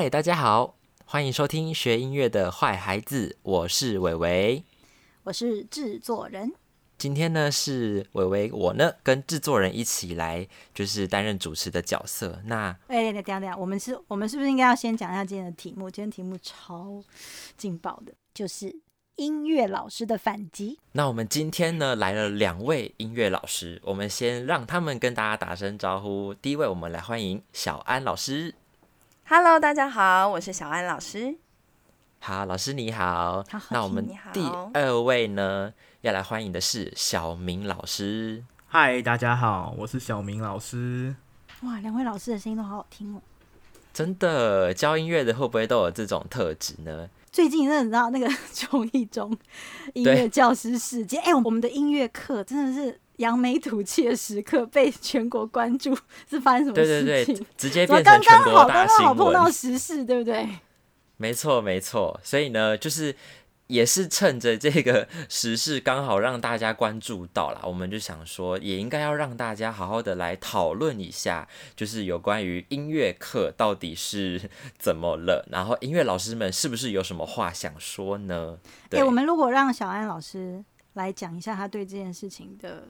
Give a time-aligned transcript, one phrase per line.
[0.00, 4.64] 嗨，大家好，欢迎收听学音乐的坏孩子，我是伟伟，
[5.24, 6.50] 我是制作人。
[6.96, 12.40] 今天呢是伟伟，我呢跟制作人一起来，就是担任主持的角色。
[12.46, 15.90] 那哎，等下等下，我们是，我们是不是应该要先讲一下今天的题目？
[15.90, 17.04] 今天题目超
[17.58, 18.74] 劲爆的，就是
[19.16, 20.78] 音乐老师的反击。
[20.92, 26.32] 那我们今天呢来了两位音乐老师，我们先让他们跟大家打声招呼。
[26.32, 28.54] 第一位，我们来欢迎小安老师。
[29.32, 31.36] Hello，大家好，我是小安老师。
[32.18, 33.44] 好，老师你好。
[33.68, 34.44] 那我们第
[34.74, 35.72] 二位呢？
[36.00, 38.42] 要来欢迎的是小明老师。
[38.66, 41.14] 嗨，大家好，我是小明老师。
[41.62, 43.22] 哇，两位老师的声音都好好听哦。
[43.92, 47.08] 真的，教音乐的会不会都有这种特质呢？
[47.30, 49.30] 最近真的知道那个 综艺中
[49.94, 55.96] 音乐教师事件，哎，我们的音乐课真的是扬眉吐气的时刻，被全国关注，
[56.28, 57.06] 是发生什么事情？
[57.06, 59.16] 对对对，直接变成全国大新闻。
[59.16, 60.46] 碰到时事，对不对？
[61.16, 63.14] 没错没错，所以呢，就是。
[63.70, 78.58] 也是趁着这个时事刚好让大家关注到了，我们就想说，也应该要让大家好好的来讨论一下，就是有关于音乐课到底是怎么了，然后音乐老师们是不是有什么话想说呢？
[78.88, 82.88] 对，我们如果让小安老师来讲一下他对这件事情的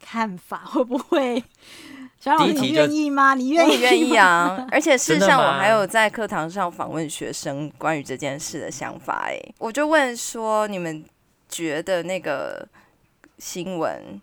[0.00, 1.42] 看法， 会不会？
[2.20, 3.34] 小老师，你愿意吗？
[3.34, 3.78] 你愿意？
[3.80, 4.66] 愿意啊！
[4.72, 9.26] 而且事实上，我还有在课堂上访问学生关于这件事的想法。
[9.28, 11.04] 哎，我就问说，你们
[11.48, 12.66] 觉得那个
[13.38, 14.20] 新闻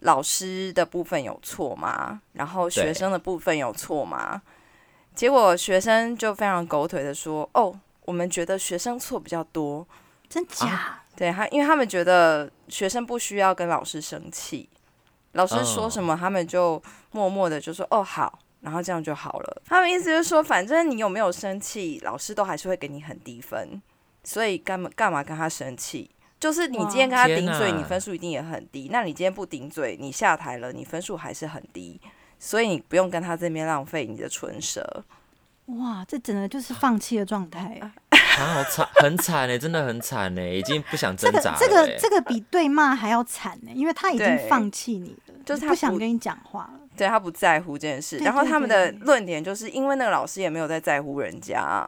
[0.00, 2.20] 老师的部分有错吗？
[2.32, 4.42] 然后学生的部分有错吗？
[5.14, 9.86] 结果学生就非常狗腿的说：“哦，我们觉得学生错比较多。”
[10.28, 11.00] 真假？
[11.14, 14.68] 对他，因为他们觉得学生不需要跟老师生气。
[15.32, 16.82] 老师说什么，他们就
[17.12, 19.62] 默默的就说哦好，然后这样就好了。
[19.66, 23.80] 他们意思就是说，反正你有没有生气，老师都还是会给你很低分，
[24.24, 26.10] 所以干嘛干嘛跟他生气？
[26.40, 28.88] 就是你今天跟他顶嘴，你分数一定也很低。
[28.90, 32.00] 那你今天不顶嘴，你下台了，你分数还是很低，
[32.38, 35.04] 所以你不用跟他这边浪费你的唇舌。
[35.66, 37.78] 哇，这真的就是放弃的状态。
[38.46, 41.56] 好惨，很惨呢，真的很惨呢，已经不想挣扎了。
[41.58, 46.80] 这个这个这个比对骂还要惨呢，因为他已经放弃你了，就是他不想跟你讲话了。
[46.96, 51.86] 对他不在乎这件事，然后他们的论点就是因为那个老师也没有在在乎人家。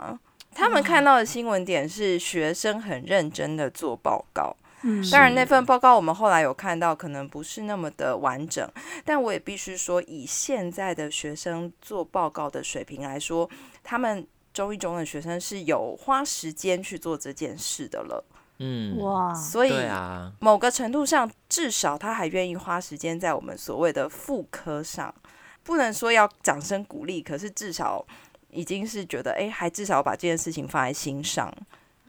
[0.54, 8.66] 他们看到的新闻点是学生很认真的做报告，嗯，当然那份报告我们后来有看到，可能不是那么的完整，
[9.04, 13.48] 但我也必须说，以现在的学生做报告的水平来说，
[13.82, 14.26] 他们。
[14.52, 18.24] 中一中的学生是有花时间去做这件事的了，
[18.58, 25.14] 嗯哇，所以啊，某个程度上，至少他还愿意花时间在我们所谓的副科上，
[25.62, 28.04] 不能说要掌声鼓励，可是至少
[28.50, 31.52] 已经是觉得，哎，还至少把这件事情放在心上，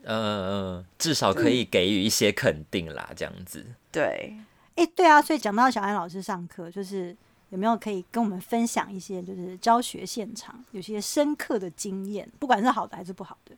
[0.02, 4.36] 嗯嗯，至少可以给予一些肯定啦，这样子，对，
[4.76, 7.16] 哎，对啊，所以讲到小安老师上课，就是。
[7.54, 13.54] 有没有可以跟我们分享一些，就是教学现场有些深刻的经验，不管是好的还是不好的？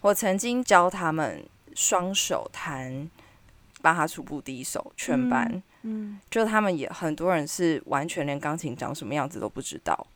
[0.00, 1.44] 我曾经教他们
[1.74, 3.10] 双手弹
[3.82, 10.06] 巴哈初步第一首，全班，嗯，就他们也很多人是完全连钢琴长什么样子都不知道，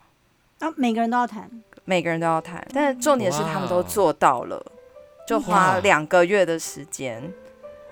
[0.60, 1.50] 啊，每个人都要弹，
[1.84, 4.65] 每个人都要弹，但是重点是他们都做到了，
[5.28, 7.22] 就花两个月的时间，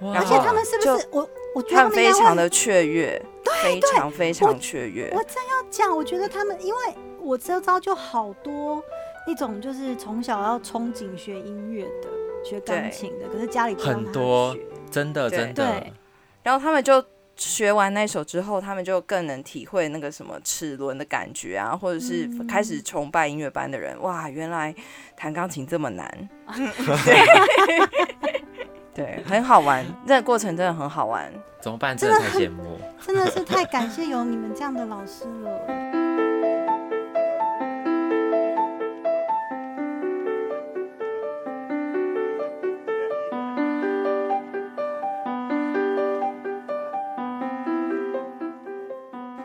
[0.00, 3.20] 而且他们是不是我我觉得他们非常的雀跃。
[3.62, 5.08] 非常非常雀跃。
[5.12, 6.80] 我正要讲，我觉得他们，因为
[7.20, 8.82] 我这招就好多
[9.26, 12.08] 那种，就是从小要憧憬学音乐的、
[12.44, 14.56] 学钢琴的，可是家里很多，
[14.90, 15.80] 真的真的。
[15.80, 15.92] 对，
[16.42, 17.04] 然后他们就
[17.36, 24.00] 学完那首之后，他们就更能体会那个什么齿轮的感觉啊，或者是开始崇拜音乐班的人。
[24.02, 24.74] 哇，原来
[25.16, 26.28] 弹钢琴这么难。
[26.48, 28.21] 对。
[28.94, 31.32] 对，很好玩，这个过程真的很好玩。
[31.60, 31.96] 怎么办？
[31.96, 35.50] 真的太羡慕，真的是太感谢有你们这样的老师了。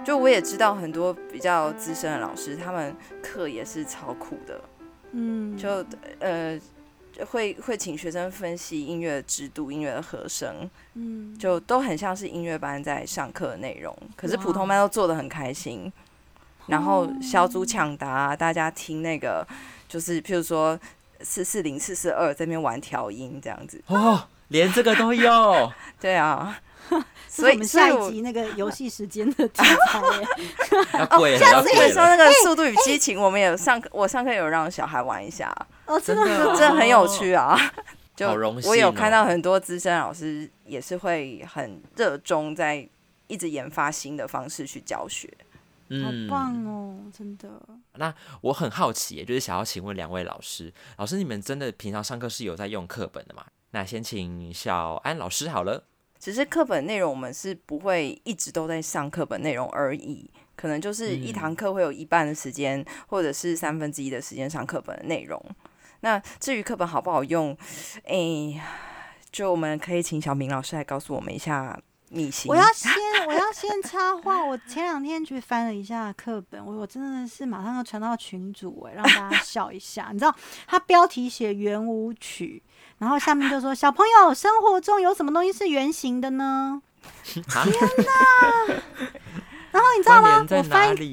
[0.03, 4.59] 就我也知道很多比较资深的老师，他们课也是超苦的。
[5.11, 5.85] 嗯，就
[6.19, 6.59] 呃。
[7.25, 13.95] 会会请学生分析音乐的制度、音乐的和声，嗯，就都很像是音乐班在上课的内容。
[14.15, 15.91] 可是普通班都做的很开心，
[16.67, 19.45] 然后小组抢答，大家听那个
[19.87, 20.79] 就是譬如说
[21.21, 23.81] 四四零四四二这边玩调音这样子。
[23.87, 25.71] 哦，连这个都有。
[25.99, 26.59] 对啊，
[27.27, 30.27] 所以我们下一集那个游戏时间的 题材耶。
[31.11, 35.53] 哦，下次可以说那个《速度与激情》，我们有上课，我上课有让小孩玩一下。
[35.85, 36.25] 哦，真的，
[36.55, 37.57] 真的很有趣啊！
[38.15, 38.27] 就
[38.65, 42.87] 我有看到很很多资深老师也是会很热衷在
[43.27, 45.31] 一直研发新的方式去教学。
[46.03, 47.47] 好棒哦，真的。
[47.93, 53.45] 那我很好奇，就是想要请问两位老师，老师你们真的平常上课是有在用课本的吗？
[53.71, 55.83] 那先请小安老师好了。
[56.19, 65.41] 只是课本内容我们是不会一直都在上课本内容而已，可能就是一堂课会有一半的时间，或者是三分之一的时间上课本的内容。
[66.01, 67.57] 那至于课本好不好用，
[68.03, 68.61] 哎，
[69.31, 71.79] 就我们可以请小明老师来告诉我们一下。
[72.45, 72.93] 我要 先，
[73.27, 74.41] 我要先插话。
[74.41, 80.07] 我前两天去翻了一下课本，我我真的是马上要传到群主哎，让大家笑一下。
[80.13, 80.33] 你知道，
[80.67, 82.63] 它标题写圆舞曲，
[82.99, 86.81] 然后下面就说小朋友生活中有什么东西是圆形的呢？
[87.23, 88.73] 天哪！
[89.71, 90.39] 然后你知道吗？
[90.39, 91.05] 我翻对，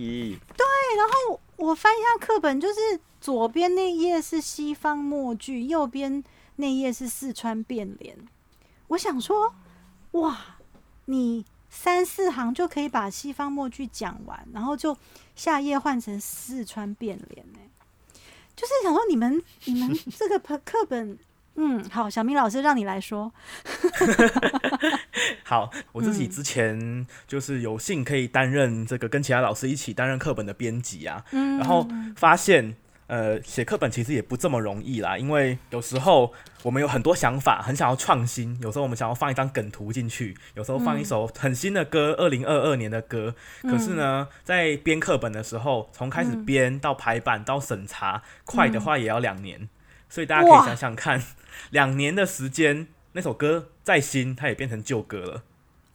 [0.96, 6.22] 然后我翻一下课本，就是左边那页是西方默剧，右边
[6.56, 8.16] 那页是四川变脸。
[8.88, 9.54] 我想说，
[10.12, 10.38] 哇！
[11.06, 14.96] 你三四行就可以把西方默剧讲完，然后就
[15.36, 17.58] 下页换成四川变脸呢？
[18.56, 21.18] 就是想说你们你们这个课课本，
[21.56, 23.32] 嗯，好，小明老师让你来说。
[25.44, 32.76] 好，我自己之前就是有幸可以担任这个跟其他老师一起担任课本的编辑啊，然后发现。
[33.06, 38.58] 呃，写课本其实也不这么容易啦，因为有时候我们有很多想法，很想要创新。
[38.62, 43.34] 有时候我们想要放一张梗图进去，有时候放一首很新的歌，二零二二年的歌。
[43.60, 49.68] 可是呢，在编课本的时候，从开始编到排版到审查，快的话也要两年。
[50.08, 51.22] 所以大家可以想想看，
[51.70, 55.42] 两年的时间，那首歌再新，它也变成旧歌了。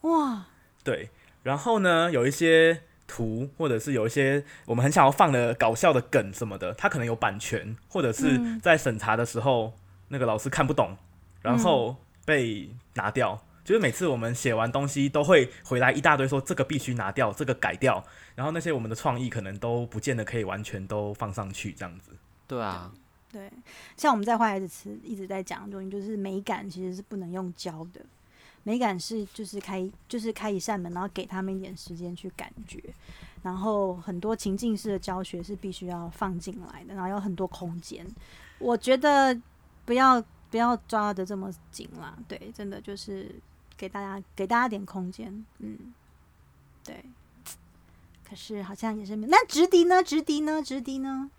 [0.02, 0.46] 哇，
[0.84, 1.10] 对。
[1.42, 2.82] 然后呢，有一些。
[3.12, 9.72] 图或者是有一些我们很想要放的搞笑的梗什么的，它可能有版权，或者是在审查的时候
[10.06, 10.96] 那个老师看不懂，
[11.42, 13.44] 然后被拿掉。
[13.64, 18.04] 就是每次我们写完东西都会回来一大堆说这个必须拿掉，这个改掉，
[18.36, 22.12] 然后那些我们的创意可能都不见得可以完全都放上去这样子。
[22.46, 22.92] 对啊，
[23.32, 23.50] 对，
[23.96, 28.00] 像我们在坏孩子词一直在讲的东西，就是美感其实是不能用教的。
[28.62, 32.82] 美感是就是开就是开一扇门，然后给他们一点时间去感觉，
[33.42, 38.06] 然后很多情境式的教学是必须要放进来的，然后有很多空间。
[38.58, 39.34] 我觉得
[39.86, 43.34] 不要不要抓的这么紧啦，对，真的就是
[43.76, 45.94] 给大家给大家点空间，嗯，
[46.84, 47.02] 对。
[48.28, 50.02] 可是好像也是那直笛呢？
[50.02, 50.62] 直笛呢？
[50.62, 51.30] 直笛呢？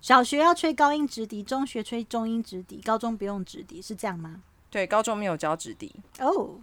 [0.00, 4.40] 小学要吹高音直笛，中学吹中音直笛，高中不用直笛，是这样吗？
[4.70, 6.56] 对，高中没有教直笛哦。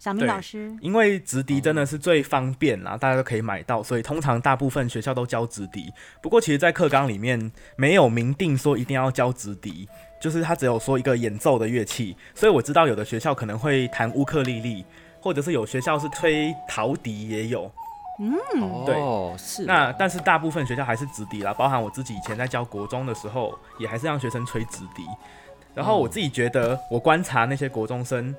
[0.00, 5.92] 小明老师，因为直笛真的是最方便啦，大家都可以买到，所以通常大部分学校都教直笛。
[6.20, 9.88] 不过，其实，在课纲里面没有明定说一定要教直笛，
[10.20, 12.16] 就是他只有说一个演奏的乐器。
[12.34, 14.84] 所以我知道有的学校可能会弹乌克丽丽，
[15.20, 17.70] 或者是有学校是吹陶笛也有。
[18.18, 19.64] 嗯，对，是。
[19.64, 25.04] 那但是大部分学校还是直笛啦，包含我自己以前在教国中的时候，也还是让学生吹直笛。
[25.74, 28.34] 然后我自己觉得，我观察那些国中生，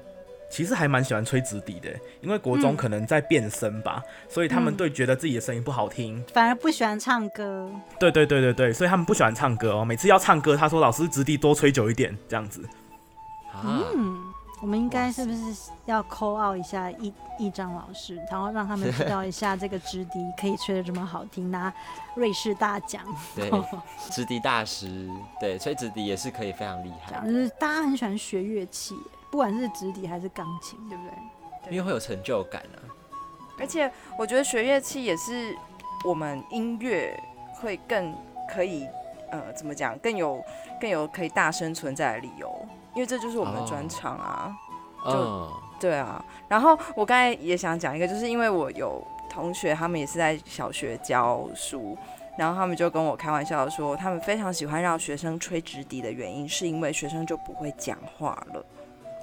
[0.51, 1.89] 其实还蛮喜欢吹直笛的，
[2.21, 7.67] 因为国中可能在变声吧，所以他们对觉得自己的声音不好听，反而不喜欢唱歌。
[7.99, 9.83] 对对对对对，所以他们不喜欢唱歌哦。
[9.83, 12.63] 每次要唱歌，他说老师直笛多吹久一点，这样子。
[13.63, 14.31] 嗯。
[14.63, 21.71] 我们应该是不是要扣奥一下一一张老师，然后让他们 知道一下这个直笛可以吹的这么好听，拿
[22.15, 23.03] 瑞士大奖。
[23.35, 23.51] 对，
[24.09, 27.19] 直笛大师，对，吹直笛也是可以非常厉害。
[27.25, 28.95] 就是大家很喜欢学乐器，
[29.29, 31.13] 不管是直笛还是钢琴，对不对？
[31.69, 32.79] 因为会有成就感啊。
[33.59, 35.53] 而且我觉得学乐器也是
[36.05, 37.21] 我们音乐
[37.55, 38.15] 会更
[38.49, 38.87] 可以，
[39.33, 40.39] 呃，怎么讲，更有
[40.79, 42.47] 更有可以大声存在的理由。
[42.93, 44.55] 因为这就是我们的专场啊，
[45.03, 46.23] 就对啊。
[46.47, 51.97] 然后我刚才也想讲一个，就是因为我有同学，他们也是在小学教书，
[52.37, 58.63] 然后他们就跟我开玩笑说，他们非常喜欢让学生吹直笛的原因，是因为学生就不会讲话了，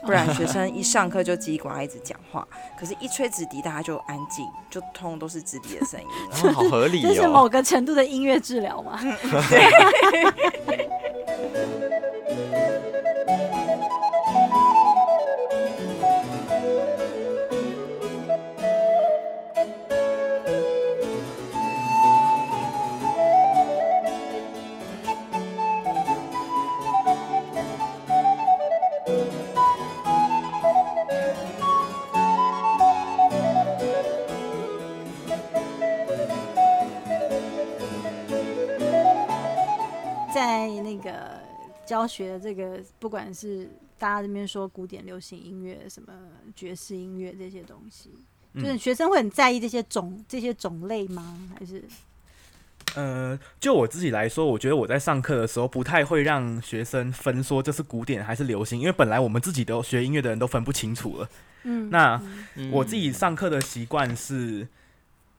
[0.04, 2.46] 不然学生 一上课就叽呱一直讲话，
[2.78, 6.06] 可是一吹直笛大家就安静，就通都是直笛的声音，
[6.52, 7.08] 好合理哦。
[7.08, 9.00] 这是某个程度的音乐治疗吗？
[9.48, 10.80] 对。
[41.90, 43.68] 教学的这个，不管是
[43.98, 46.12] 大家这边说古典流行音乐、什么
[46.54, 48.10] 爵士音乐这些东西，
[48.54, 51.36] 就是嗯学生会很在意这些种这些种类吗？
[51.58, 51.82] 还是
[52.94, 61.28] 呃，就我自己来说，我觉得我在上课的时候不太会让学生分说这是古典还是流行，因为本来我们自己都学音乐的人都分不清楚了。
[61.64, 62.22] 嗯，那
[62.54, 64.68] 嗯我自己上课的习惯是，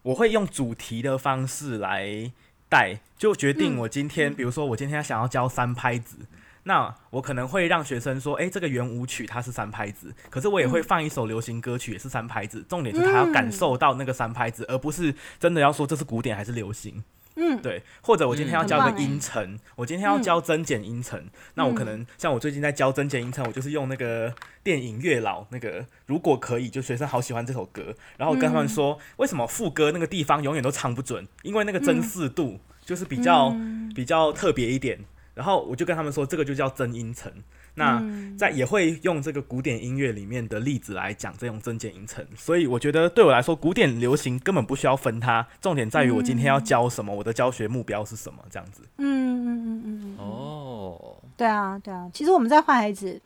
[0.01, 2.29] 我会用主题的方式来
[2.67, 6.17] 带，就决定嗯我今天，比如说我今天想要教三拍子，
[6.63, 17.03] 那我可能会让学生说，诶，这个圆舞曲它是三拍子，可是我也会嗯放一首流行歌曲也是三拍子，重点是他要感受到那个三拍子，而不是真的要说这是古典还是流行。
[17.38, 35.00] 嗯，对，或者我今天要嗯教一个音程，我今天要教增减音程，那我可嗯能像我最近在教增减音程，我就是用那个电影《月老》那个，如果可以，就学生好喜欢这首歌，然后我跟他们嗯说，为什么副歌那个地方永远都唱不准，因为那个真四度就是比较、嗯比较特别一点，
[35.34, 37.32] 然后我就跟他们说，这个就叫增音程。
[37.74, 48.84] 那嗯在也会用这个古典音乐里面的例子来讲这种增减音程，所以我觉得对我来说，古典流行根本不需要分它，重点在于我今天要教什么，我的教学目标是什么，这样子。
[48.98, 52.10] 嗯嗯嗯嗯嗯，哦，对啊对啊。
[52.14, 53.18] 其实我们在坏孩子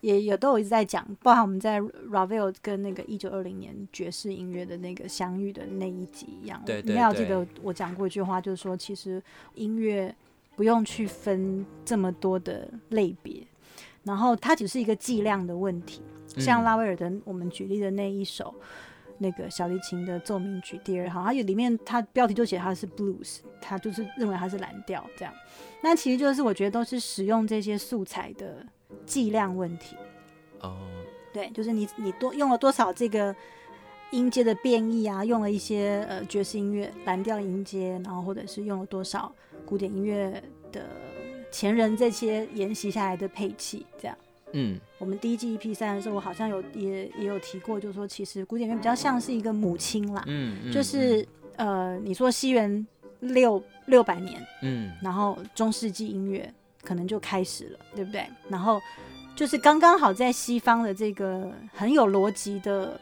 [0.00, 6.60] 也也都有一直在讲，包含我们在 Ravel 跟那个一九二零年爵士音乐的那个相遇的那一集一样。
[6.66, 9.22] 对对你还有记得我讲过一句话，就是说其实
[9.54, 10.12] 音乐
[10.56, 13.42] 不用去分这么多的类别。
[14.02, 16.02] 然后它只是一个剂量的问题，
[16.36, 18.54] 像嗯拉威尔的我们举例的那一首
[19.16, 25.32] 那个小提琴的奏鸣曲第二号，它有里面它标题就写它是 blues，它就是认为它是蓝调这样。
[25.82, 28.66] 那其实就是我觉得都是使用这些素材的
[29.06, 29.96] 剂量问题，
[30.60, 30.76] 哦，
[31.32, 33.34] 对，就是你你多用了多少这个
[34.14, 39.32] 音阶的变异啊，用了一些呃爵士音乐蓝调音阶，然后或者是用了多少
[39.66, 40.42] 古典音乐
[40.72, 40.86] 的
[41.50, 44.16] 前人这些沿袭下来的配器这样。
[44.56, 52.86] 嗯我们第一季 EP 三的时候，我好像有也也有提过，就是说其实古典乐比较像是一个母亲啦，嗯，嗯就是呃，你说西元
[53.18, 56.48] 六六百年，嗯然后中世纪音乐
[56.82, 58.24] 可能就开始了，对不对？
[58.48, 58.80] 然后
[59.34, 63.00] 就是刚刚好在西方的这个很有逻辑的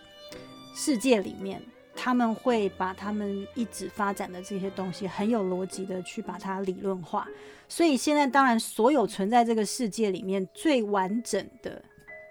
[0.74, 1.62] 世界里面，
[1.94, 7.26] 他们会把他们一直发展的这些东西很有逻辑的去把它理论化。
[7.68, 11.82] 所以现在当然所有存在这个世界里面最完整的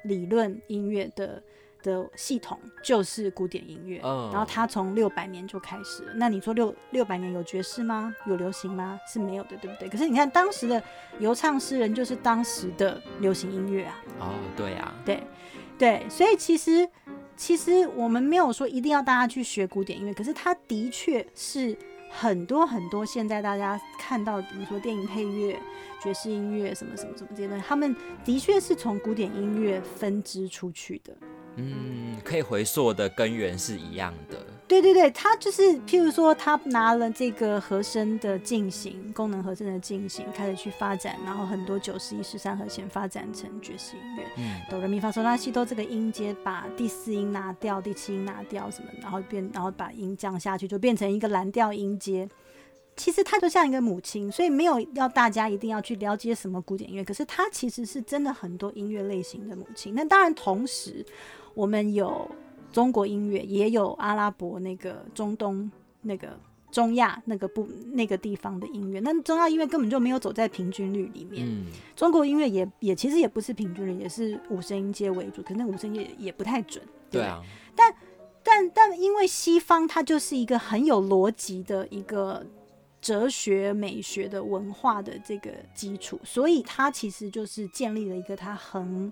[0.04, 1.42] 理论音乐的
[1.84, 6.14] 的系统就是古典音乐，嗯然后它从六百年就开始了。
[6.16, 8.16] 那你说六六百年有爵士吗？
[8.28, 9.00] 有流行吗？
[9.12, 9.90] 是没有的，对不对？
[9.90, 10.82] 可是你看当时的
[11.18, 15.24] 游唱诗人就是当时的流行音乐啊，哦，对啊，对
[15.80, 16.88] 对，所以其实
[17.36, 21.76] 其实我们没有说一定要大家去学古典音乐，可是它的确是
[22.10, 25.60] 很多很多现在大家看到，比如说电影配乐、
[26.02, 31.14] 爵士音乐什么什么什么这些东西，他们的确是从古典音乐分支出去的。
[31.58, 34.38] 嗯，可以回溯的根源是一样的。
[34.70, 44.24] 对对对，他就是譬如说，他拿了这个和声的进行，功能和声的进行，开始去发展，然后很多九十一十三和弦发展成爵士音乐。
[44.38, 52.30] 嗯哆来咪发嗦拉西哆这个音阶，把第四音拿掉，第七音拿掉什么，然后变，然后把音降下去，就变成一个蓝调音阶。
[52.96, 59.96] 其实它就像一个母亲，所以没有要大家一定要去了解什么古典音乐，可是它其实是真的很多音乐类型的母亲。
[59.96, 61.04] 那当然，同时
[61.54, 62.30] 我们有
[62.72, 65.72] 中国音乐，也有阿拉伯那个中东
[66.02, 66.38] 那个
[66.72, 69.00] 中亚那个部那个地方的音乐。
[69.00, 71.48] 那中亚音乐根本就没有走在平均率里面。
[71.48, 76.84] 嗯中国音乐也也其实也不是平均律，也是五声音阶为主，可是那五声音阶也不太准。
[77.10, 77.42] 不对啊，
[78.44, 82.46] 但但因为西方它就是一个很有逻辑的一个
[83.02, 89.12] 哲学美学的文化的这个基础，所以它其实就是建立了一个它很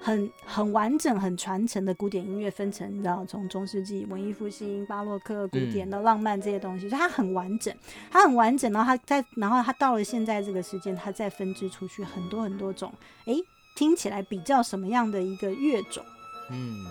[0.00, 7.74] 很很完整、很传承的古典音乐，分成你知道从中世纪、文艺复兴、巴洛克、古典到浪漫这些东西，所以它很完整，
[8.10, 8.72] 它很完整。
[8.72, 12.92] 然后它在，然后它到了现在这个时间，它再分支出去很多很多种，
[13.24, 13.42] 诶，
[13.74, 16.04] 听起来比较什么样的一个乐种。
[16.50, 16.86] 嗯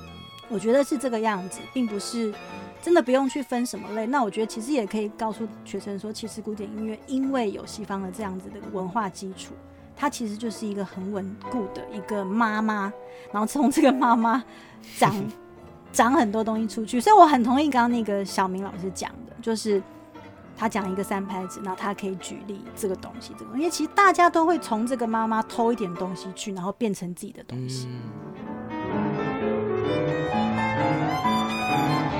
[0.49, 2.33] 我觉得是这个样子，并不是
[2.81, 4.05] 真的不用去分什么类。
[4.07, 9.53] 那我觉得其实也可以告诉学生说，其实古典音乐因为有西方的这样子的文化基础，
[9.95, 12.91] 它其实就是一个很稳固的一个妈妈，
[13.31, 14.43] 然后从这个妈妈
[14.97, 15.13] 长
[15.93, 16.99] 长很多东西出去。
[16.99, 19.81] 所以我很同意刚刚那个小明老师讲的，就是。
[20.59, 27.87] 他讲一个三拍子，然后他可以举例这个东西，这个，因为其实大家都会从这个妈妈偷一点东西去，然后变成自己的东西。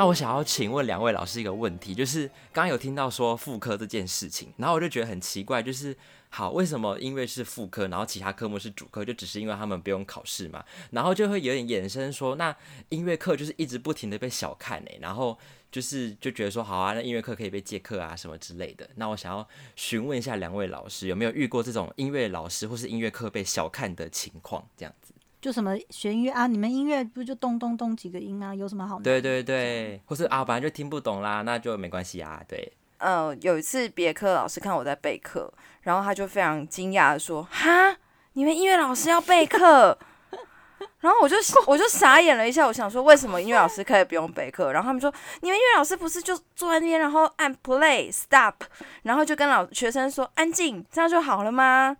[0.00, 5.94] 那我想要请问两位老师一个问题，就是刚刚有听到说副科这件事情，然后我就觉得很奇怪，就是
[6.30, 10.64] 好，为什么音乐是副科，然后其他科目是主科，就只是因为他们不用考试嘛？
[10.92, 12.56] 然后就会有点衍生说，那
[12.88, 15.38] 音乐课就是一直不停的被小看哎，然后
[15.70, 18.88] 就是就觉得说，好啊，那音乐课可以被借课啊什么之类的。
[18.94, 24.66] 那我想要询问一下两位老师，有没有遇过这种音乐老师或是音乐课被小看的情况？
[24.78, 25.12] 这样子。
[25.40, 28.98] 就什么学音乐啊，你们音乐不就咚咚咚几个音啊，有什么好？
[29.00, 32.42] 对对对，或是啊，本来就听不懂啦，那就没关系啊。
[32.46, 37.96] 对，呃，有一次别科老师看我在备课，然后他就非常惊讶的说：“哈，
[38.34, 39.96] 你们音乐老师要备课？”
[41.00, 44.70] 然后我就我就傻眼了一下，我想说为什么音乐老师可以不用备课？
[44.72, 48.56] 然后他们说：“你们音乐老师不是就坐在那边，然后按 play stop，
[49.04, 51.96] 然后就跟老学生说安静，这样就好了吗？”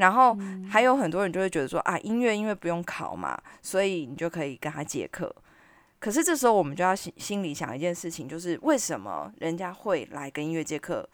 [0.00, 0.34] 然后
[0.66, 5.34] 还有很多人就会觉得说啊，音乐因为不用考嘛，所以你就可以跟他借课。
[5.98, 11.06] 可是这时候我们就要心心里想一件事情，就是为什么人家会来跟音乐借课，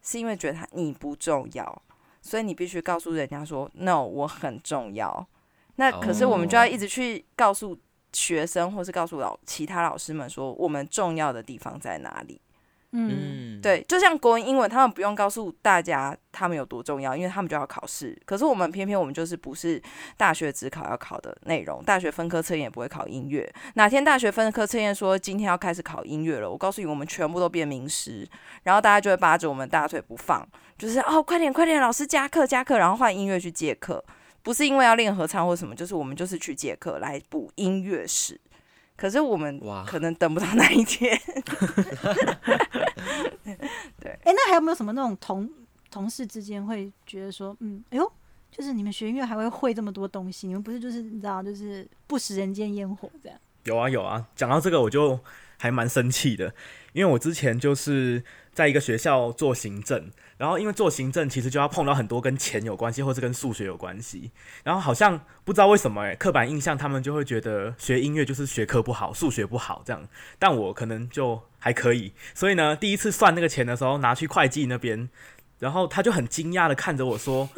[0.00, 1.82] 是因为觉得他你不重要，
[2.22, 5.26] 所以你必须告诉人家说 no，我很重要。
[5.74, 7.76] 那可是我们就要一直去告诉
[8.12, 12.40] 学生，或是告诉老其他老师们说，我们重要的地方在哪里。
[12.92, 18.20] 嗯，对，就像国文、英文，他们不用告诉大家他们有多重要，因为他们就要考试。
[18.24, 19.80] 可是我们偏偏我们就是不是
[20.16, 23.48] 大学只考要考的内容，大学分科测验也不会考音乐。
[23.74, 28.28] 哪天大学分科测验说今天要开始考音乐了，我告诉你，我们全部都变名师，
[28.64, 30.44] 然后大家就会扒着我们大腿不放，
[30.76, 34.04] 就是哦，快点快点，老师加课加课，然后换音乐去借课，
[34.42, 38.40] 不是因为要练合唱或什么，就是我们就是去借课来补音乐史。
[39.00, 41.18] 可是我们可能等不到那一天。
[43.98, 45.50] 对，哎，那还有没有什么那种同
[45.90, 48.12] 同事之间会觉得说，嗯，哎呦，
[48.50, 53.38] 就是你们学音乐还会会这么多东西，你们不是就是你知道，就是不食人间烟火这样？
[53.64, 55.18] 有啊有啊，讲到这个我就
[55.56, 56.54] 还蛮生气的，
[56.92, 60.10] 因为我之前就是在一个学校做行政。
[60.40, 64.30] 然后，因为做行政，其实就要碰到很多跟钱有关系，或是跟数学有关系。
[64.64, 70.08] 然后好像不知道为什么，哎，刻板印象他们就会觉得学音乐就是学科不好，数学不好这样。
[70.38, 72.14] 但我可能就还可以。
[72.34, 75.10] 所以呢，第一次算那个钱的时候，拿去会计那边，
[75.58, 77.50] 然后他就很惊讶的看着我说：“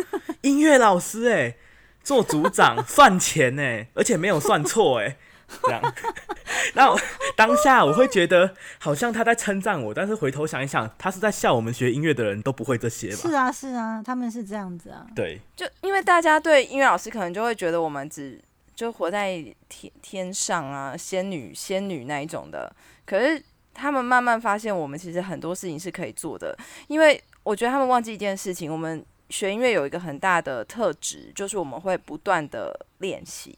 [0.42, 1.54] 音乐老师，哎，
[2.02, 5.16] 做组长算钱，哎，而且没有算错，哎。”
[5.62, 5.94] 这样，
[6.74, 6.96] 那
[7.36, 13.16] 当下我会觉得好像他在称赞我，但是回头想一想，他是在笑我们学音乐的人都不会这些吧？
[13.16, 15.06] 是啊，是啊，他们是这样子啊。
[15.14, 18.40] 对，就因为大家对音乐老师可能就会觉得我们只
[18.74, 22.74] 就活在天天上啊，仙女仙女那一种的。
[23.04, 23.42] 可是
[23.74, 26.56] 他们慢慢发现，我们其实很多事情是可以做的。
[26.88, 33.56] 因为我觉得他们忘记一件事情，我们学音乐有一个很大的特质，就是我们会不断的练习。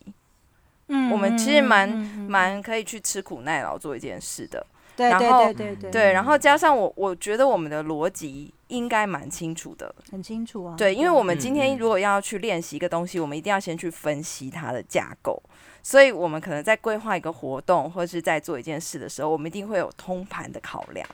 [0.88, 4.66] 嗯，我们其实蛮蛮可以去吃苦耐劳做一件事的。
[4.96, 5.90] 对对对对对。
[5.90, 9.92] 对，然后加上我，我觉得我们的逻辑应该蛮清楚的。
[10.12, 10.74] 很清楚啊。
[10.76, 15.42] 对，因为我们今天如果要去练习一个东西，我们一定要先去分析它的架构。
[15.82, 21.06] 所以，我们可能在规划一个活动或者是在做一件事的时候，我们一定会有通盘的考量。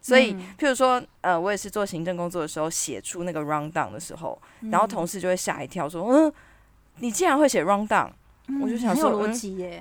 [0.00, 4.36] 所以，譬如说，呃，我也是做行政工作的时候，写出那个 round down 的时候，
[4.70, 6.32] 然后同事就会吓一跳，说：“嗯，
[6.98, 8.10] 你竟然会写 round down？”
[8.62, 9.10] 我就想说，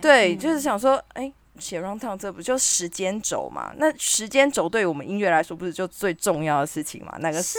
[0.01, 3.73] 对，就是想说，哎，写 round down 这不就时间轴嘛？
[3.77, 7.17] 那时间轴对我们音乐来说，不是就最重要的事情嘛？
[7.19, 7.57] 哪个时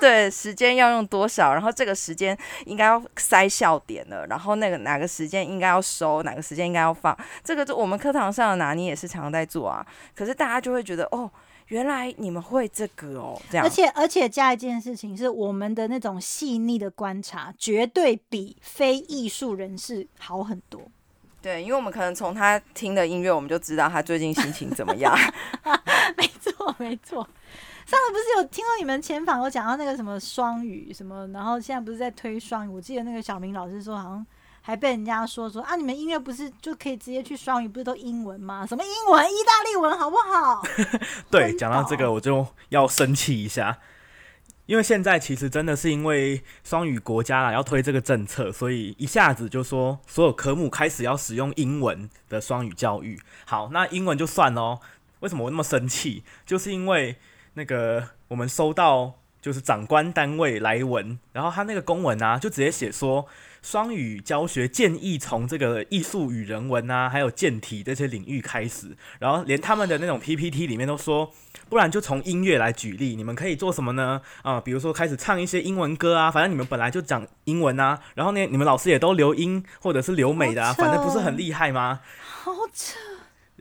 [0.00, 1.52] 对时间要用多少？
[1.52, 2.36] 然后这个时间
[2.66, 7.16] 应该要塞笑点了，然后那个哪个时间应该要收，哪个时间应该要放？
[7.42, 9.84] 这个就我们课堂上的拿捏也是常常在做啊。
[10.14, 11.30] 可是大家就会觉得，哦。
[11.72, 13.64] 原来你们会这个哦，这样。
[13.64, 20.82] 而且而且加一件事情是，我们的那种细腻的观察，绝对比非艺术人士好很多。
[21.40, 25.16] 对，因为我们可能从他听的音乐，我们就知道他最近心情怎么样。
[26.14, 27.26] 没错没错。
[27.86, 32.68] 上次不是有听到你们前访有讲到那个什么双语什么，然后现在不是在推双语？
[32.68, 34.26] 我记得那个小明老师说好像。
[34.62, 38.64] 还被人家说说啊，你们音乐不是就可以直接去双语，不是都英文吗？
[38.64, 40.62] 什么英文、意大利文，好不好？
[41.30, 43.78] 对，讲到这个我就要生气一下，
[44.66, 53.20] 因为现在其实真的是因为双语国家啦要推这个政策，所以一下子就说所有科目开始要使用英文的双语教育。
[53.44, 54.78] 好，那英文就算喽。
[55.20, 56.24] 为什么我那么生气？
[56.46, 57.16] 就是因为
[57.54, 63.26] 那个我们收到就是长官单位来文，然后他那个公文啊，就直接写说。
[63.62, 68.88] 双语教学建议从这个艺术与人文啊，还有健体这些领域开始，
[69.20, 71.32] 然后连他们的那种 PPT 里面都说，
[71.68, 74.20] 不然就从音乐来举例，你们可以做什么呢？
[74.42, 82.00] 啊，比如说开始唱一些英文歌啊，反正你们本来就讲英文啊，然后呢，你们老师也都留英或者是留美的啊，反正不是很厉害吗？
[82.20, 83.11] 好扯。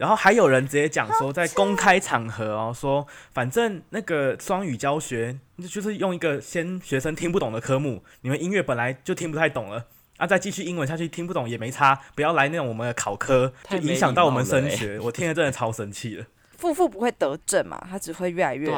[0.02, 5.38] 然后还有人直接讲说，在公开场合哦，说反正那个双语教学
[5.70, 9.86] 就是用一个先学生听不懂的科目，你们音乐本来就听不太懂了，
[10.18, 15.00] 啊，再继续英文下去听不懂也没差，不要来那种我们的考科，就影响到我们升学。
[15.02, 16.26] 我听了真的超生气了。
[16.58, 18.72] 负负不会得正嘛，他只会越来越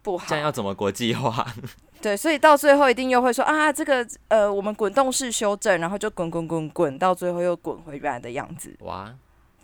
[0.00, 0.24] 不好。
[0.26, 1.46] 这样要怎么国际化？
[2.00, 8.74] 对，所以到最后一定又会说啊，这个呃，我们滚动式修正，然后就滚滚滚滚，到最后又滚回原来的样子。
[8.80, 9.14] 哇，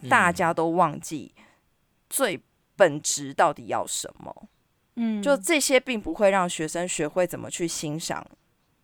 [0.08, 1.32] 大家都忘记
[2.10, 2.40] 最
[2.76, 4.48] 本质到底要什么。
[4.96, 8.26] 嗯，就这些并不会让学生学会怎么去欣赏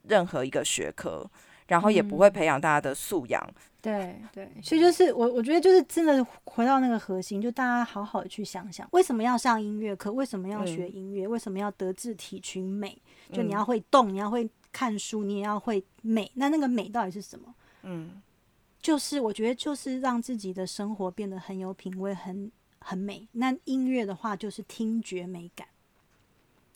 [0.04, 1.28] 任何一个学科，
[1.66, 3.54] 然后也不会培养大家的素养。
[3.82, 10.10] 对对，所以就是我我觉得就是真的回到那个核心，就大家好好的去想想，为什么要上音乐课？
[10.10, 11.28] 为什么要学音乐？
[11.28, 12.96] 为什么要德智体群美？
[13.30, 16.30] 就你要会动，你要会看书，你也要会美。
[16.36, 17.54] 那那个美到底是什么？
[17.82, 18.22] 嗯，
[18.84, 23.26] 就是我觉得就是让自己的生活变得很有品味，很很美。
[23.32, 25.66] 那音乐的话，就是听觉美感。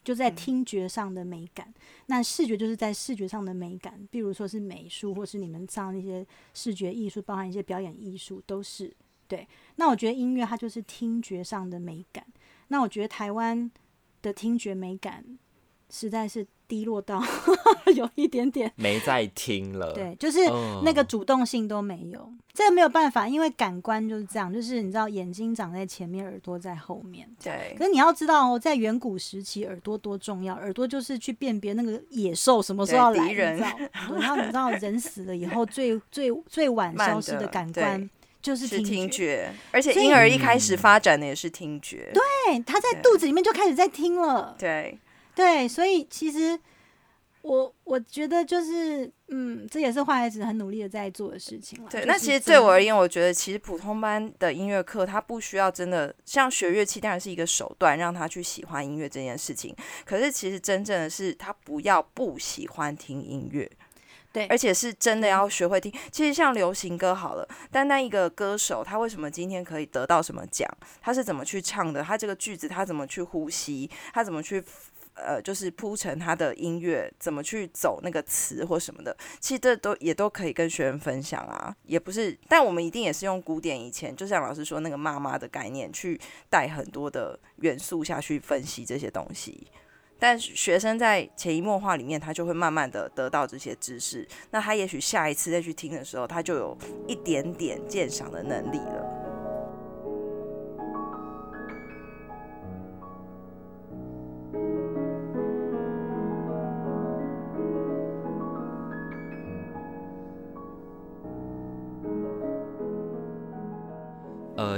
[0.03, 1.75] 就在听觉上的美感，
[2.07, 8.91] 那视觉就是在视觉上的美感，比如说是美术，或是你们上那些视觉艺术，包含一些表演艺术，都是
[9.27, 9.47] 对。
[9.77, 12.25] 那我觉得音乐它就是听觉上的美感。
[12.69, 13.71] 那我觉得台湾
[14.23, 15.39] 的听觉美感
[15.91, 16.47] 实在是。
[16.69, 17.21] 低落到
[17.97, 18.71] 有一点点。
[18.77, 20.39] 没在听了，对，就是
[20.85, 27.75] 那个主动性都没有，这个没有办法，因为感官就是这样，就是你知道眼睛长在前面，耳朵在后面，对。
[27.79, 38.09] 可是你要知道哦，在远古时期，耳朵多重要，耳朵就是去辨别那个野兽什么时候要来，然后你知道人死了以后最 最最晚消失的感官
[38.43, 44.99] 就是听觉，而且婴儿一开始发展的也是听觉，对，他在肚子里面就开始在听了，对。
[45.39, 46.59] 对，所以其实
[47.43, 59.73] 我我觉得就是，嗯，这也是坏孩子很努力的在做的事情对，那其实对我而言，我觉得其实普通班的音乐课，他不需要真的像学乐器，当然是一个手段，让他去喜欢音乐这件事情。
[60.05, 63.71] 可是其实真正的是，他不要不喜欢听音乐，
[64.33, 65.93] 对，而且是真的要学会听。
[66.11, 70.69] 其实像流行歌好了，单单一个歌手，他为什么今天可以得到什么奖？
[71.01, 72.03] 他是怎么去唱的？
[72.03, 73.89] 他这个句子他怎么去呼吸？
[74.13, 74.65] 他怎么去？
[75.25, 89.67] 呃，就是铺成他的音乐怎么去走那个词或什么的，其实这都也都可以跟学生分享啊，也不是，但我们一定也是用古典以前，就像老师说那个妈妈的概念去带很多的元素下去分析这些东西，
[90.19, 99.18] 但学生在潜移默化里面，他就会慢慢的得到这些知识，那他也许下一次再去听的时候，他就有一点点鉴赏的能力了。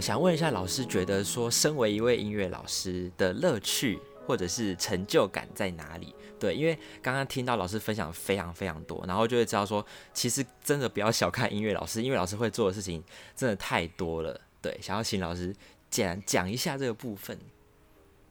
[0.00, 6.14] 想问一下老师，觉得说身为一位音乐老师的乐趣或者是成就感在哪里？
[6.38, 9.84] 对，因为刚刚听到老师分享非常非常多，然后就会知道说，
[10.14, 13.04] 其实真的不要小看音乐老师，音乐老师会做的事情
[13.36, 14.40] 真的太多了。
[14.62, 15.54] 对，想要请老师
[15.90, 17.38] 讲讲一下这个部分。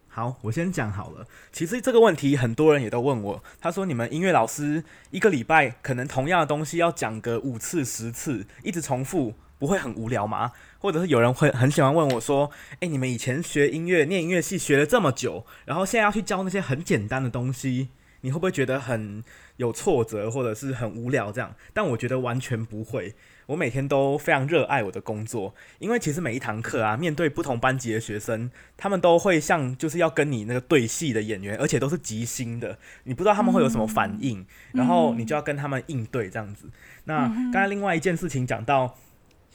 [0.08, 1.28] 好，我先讲好了。
[1.52, 9.36] 其实这个问题很多人也都问我，他说你们音乐老师一个礼拜可能同样的东西要讲个五次十次，一直重复。
[9.60, 10.54] 不会很无聊吗？
[10.80, 17.89] 或者是有人会很喜欢问我说：“诶，你们以前学音乐、念音乐系学了这么久，然后现在要去教那些很简单的东西，
[18.22, 19.22] 你会不会觉得很
[19.58, 23.13] 有挫折，或者是很无聊？”这样，但我觉得完全不会。
[23.48, 36.69] 我每天都非常热爱我的工作，因为其实每一堂课啊，面对不同班级的学生，他们都会像就是要跟你那个对戏的演员，而且都是即兴的，你不知道他们会有什么反应，然后你就要跟他们应对这样子。
[37.06, 38.95] 那刚才另外一件事情讲到。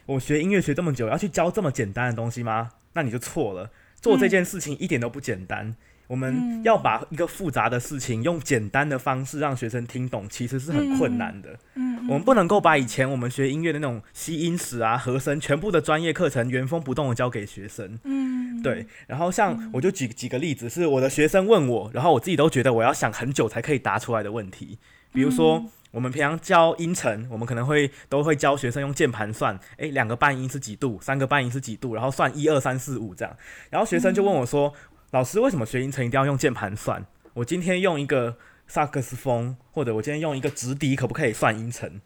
[0.06, 2.70] 我学音乐学这么久，要去教这么简单的东西吗？
[2.92, 3.70] 那你就错了。
[4.00, 5.74] 做这件事情一点都不简单。
[6.06, 11.58] 我们要把一个复杂的事情用简单的方式让学生听懂，其实是很困难的。
[11.76, 17.98] 嗯，我们不能够把以前我们学音乐的那种吸音史啊、和声全部的专业课程原封不动的教给学生。
[18.04, 18.86] 嗯，对。
[19.06, 24.78] 然后像我就举几个例子，是我的学生问我，然后我自己都觉得我要想很久才可以答出来的问题，
[25.14, 25.64] 比如说。
[25.94, 33.36] 我们平常教音程，我们可能会都会教学生用键盘算，诶，两个半音是几度，三个半音是几度，然后算一二三四五这样。
[33.70, 34.74] 然后学生就问我说
[35.14, 37.06] ：“老师，为什么学音程一定要用键盘算？
[37.32, 42.00] 我今天用一个萨克斯风，或者我今天用一个直笛，可不可以算音程？”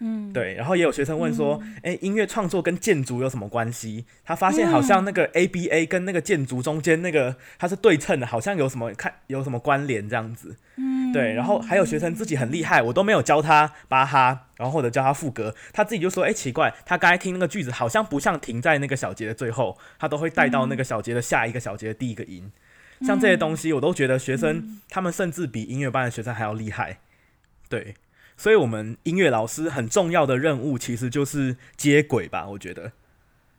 [0.00, 4.06] 嗯，对，然后也有学生问说，哎、音乐创作跟建筑有什么关系？
[4.24, 10.56] 他发现好像那个 ABA 跟那个建筑中间那个它是对称的，好像有什么看有什么关联这样子。
[10.76, 22.50] 嗯，对，然后还有学生自己很厉害，我都没有教他巴哈，然后或者教他副歌，他自己就说，哎、奇怪，他刚才听那个句子好像不像停在那个小节的最后，他都会带到那个小节的下一个小节的第一个音。
[23.02, 26.98] 像这些东西，我都觉得学生他们甚至比音乐班的学生还要厉害。
[27.68, 27.94] 对，
[28.40, 32.90] 所以我们音乐老师很重要的任务其实就是接轨吧，我觉得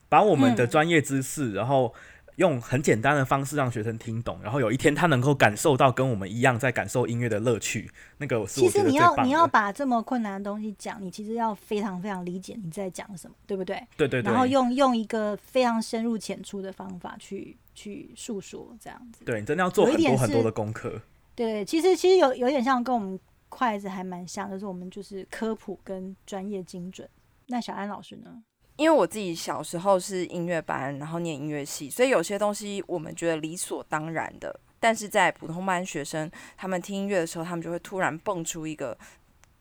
[0.08, 1.94] 把我们的嗯专业知识，然后
[2.34, 9.14] 用很简单的方式让学生听懂，然后有一天他能够感受到跟我们一样在感受音乐的乐趣，那个是其实你要。
[9.22, 13.76] 你要把这么困难的东西讲，你其实要非常非常理解你在讲什么，对不对？
[13.96, 19.24] 对对对，然后用用一个非常深入浅出的方法去去诉说，这样子。
[19.24, 21.00] 对你真的要做很多很多的功课。
[21.36, 23.18] 对，其实其实有有点像跟我们
[23.52, 27.06] 筷子还蛮像，就是我们就是科普跟专业精准。
[27.48, 28.42] 那小安老师呢？
[28.76, 38.96] 因为我自己小时候是音乐班，然后念音乐系，所以有些东西我们觉得理所当然的，但是在普通班学生他们听音乐的时候，他们就会突然蹦出一个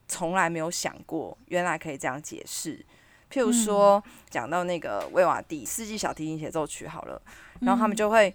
[0.07, 2.77] 从来没有想过，原来可以这样解释。
[3.29, 7.21] 譬如说，讲到那个威瓦第四季小提琴协奏曲好了，
[7.59, 8.33] 然后他们就会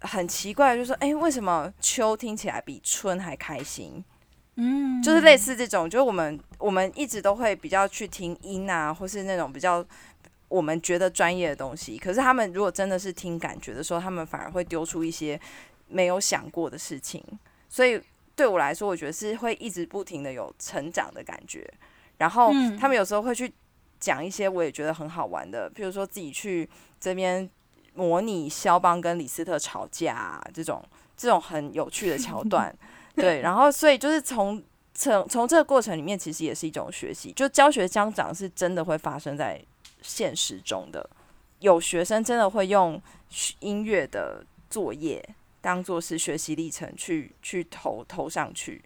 [0.00, 4.04] 很奇怪，就说：“哎、为什么秋听起来比春还开心？”
[4.62, 9.82] 嗯，就是类似这种，就是我们我们一直都会比较去听音啊，或是那种比较
[10.48, 11.96] 我们觉得专业的东西。
[11.96, 15.40] 可是他们如果真的是听感觉的时候，他们反而会丢出一些
[15.88, 17.24] 没有想过的事情。
[17.70, 17.98] 所以
[18.36, 21.66] 对我来说，我觉得是会一直不停的有成长的感觉。
[22.18, 23.50] 然后嗯他们有时候会去
[23.98, 26.68] 讲一些我也觉得很好玩的，比如说自己去
[27.00, 27.48] 这边
[27.94, 30.84] 模拟肖邦跟李斯特吵架、啊、这种
[31.16, 32.74] 这种很有趣的桥段。
[33.22, 34.62] 对，然后所以就是从
[34.94, 37.32] 从从这个过程里面，其实也是一种学习。
[37.32, 39.60] 就教学相长是真的会发生在
[40.02, 41.08] 现实中的，
[41.60, 43.00] 有学生真的会用
[43.60, 45.26] 音乐的作业
[45.60, 48.82] 当做是学习历程去去投投上去，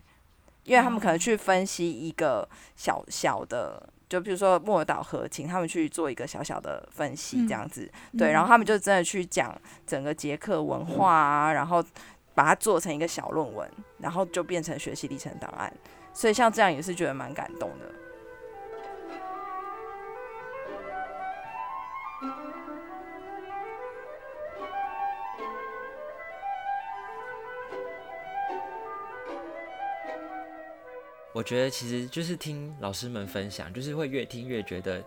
[0.64, 3.88] 因为他们可能去分析一个小小的。
[4.06, 11.82] 就比如说莫尔岛和请他们去做一个小小的分析，这样子，对，然后他们就真的去讲整个捷克文化啊，然后
[12.34, 15.72] 把它做成一个小论文，然后就变成学习历程档案。
[16.12, 17.92] 所以像这样也是觉得蛮感动的。
[31.32, 35.02] 我觉得其实就是听老师们分享，就是会越听越觉得，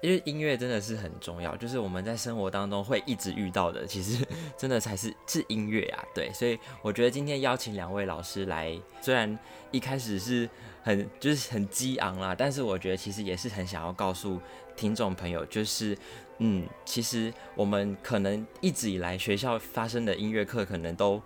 [0.00, 4.24] 因为音乐真的是很重要，就是我们在生活当中会一直遇到的，其实
[4.56, 9.38] 真的才是是音乐啊，对，所以我觉得今天邀请两位老师来，虽然
[9.70, 10.48] 一开始是
[10.82, 14.40] 很就是很激昂啦，但是我觉得其实也是很想要告诉
[14.76, 15.96] 听众朋友，就是
[16.38, 21.20] 嗯，其实我们可能一直以来学校发生的音乐课可能都。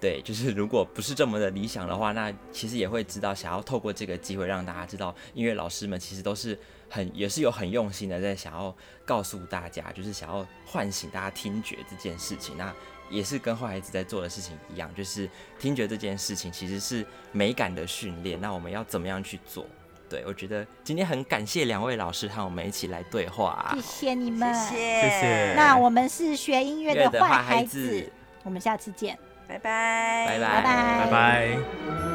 [0.00, 6.56] 对，就是如果不是这么的理想的话，那其实也会知道，想要透过这个机会让大家知道，音乐老师们其实都是
[6.88, 12.56] 很也是有很用心的在想要告诉大家，就是想要唤醒大家听觉这件事情。
[12.56, 12.72] 那
[13.10, 18.40] 也是跟坏孩子在做的事情一样，就是听觉这件事情其实是美感的训练。
[18.40, 19.66] 那我们要怎么样去做？
[20.08, 23.82] 对我觉得今天很感谢两位老师和我们一起来对话、啊谢。
[23.82, 28.10] 谢你们，谢谢谢那我们是学音乐的坏孩子，
[28.42, 29.18] 我们下次见。
[29.48, 30.38] 拜拜，拜拜。
[30.38, 31.04] 拜拜。
[31.04, 32.07] 拜拜。